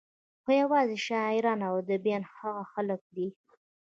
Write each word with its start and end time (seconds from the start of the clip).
خو 0.41 0.49
يوازې 0.61 0.97
شاعران 1.07 1.59
او 1.67 1.73
اديبان 1.81 2.21
هغه 2.35 2.63
خلق 2.73 3.01
دي 3.15 3.27